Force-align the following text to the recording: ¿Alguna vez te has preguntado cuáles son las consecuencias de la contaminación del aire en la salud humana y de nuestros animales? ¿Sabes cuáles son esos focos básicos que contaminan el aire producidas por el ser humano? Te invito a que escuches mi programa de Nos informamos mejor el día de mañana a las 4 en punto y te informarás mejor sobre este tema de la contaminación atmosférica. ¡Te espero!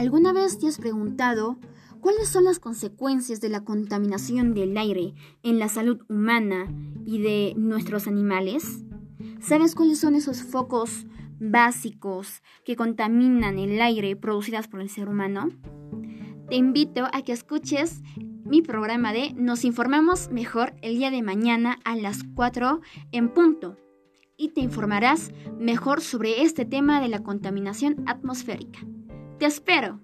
¿Alguna 0.00 0.32
vez 0.32 0.58
te 0.58 0.66
has 0.66 0.78
preguntado 0.78 1.58
cuáles 2.00 2.30
son 2.30 2.44
las 2.44 2.58
consecuencias 2.58 3.42
de 3.42 3.50
la 3.50 3.64
contaminación 3.64 4.54
del 4.54 4.74
aire 4.78 5.12
en 5.42 5.58
la 5.58 5.68
salud 5.68 6.00
humana 6.08 6.72
y 7.04 7.20
de 7.20 7.52
nuestros 7.58 8.06
animales? 8.06 8.82
¿Sabes 9.42 9.74
cuáles 9.74 10.00
son 10.00 10.14
esos 10.14 10.42
focos 10.42 11.04
básicos 11.38 12.40
que 12.64 12.76
contaminan 12.76 13.58
el 13.58 13.78
aire 13.78 14.16
producidas 14.16 14.68
por 14.68 14.80
el 14.80 14.88
ser 14.88 15.06
humano? 15.06 15.50
Te 16.48 16.56
invito 16.56 17.06
a 17.12 17.20
que 17.20 17.32
escuches 17.32 18.00
mi 18.46 18.62
programa 18.62 19.12
de 19.12 19.34
Nos 19.34 19.66
informamos 19.66 20.30
mejor 20.30 20.72
el 20.80 20.96
día 20.96 21.10
de 21.10 21.20
mañana 21.20 21.78
a 21.84 21.94
las 21.94 22.20
4 22.34 22.80
en 23.12 23.28
punto 23.34 23.76
y 24.38 24.48
te 24.54 24.62
informarás 24.62 25.30
mejor 25.58 26.00
sobre 26.00 26.40
este 26.42 26.64
tema 26.64 27.02
de 27.02 27.08
la 27.08 27.22
contaminación 27.22 28.02
atmosférica. 28.06 28.80
¡Te 29.40 29.46
espero! 29.46 29.98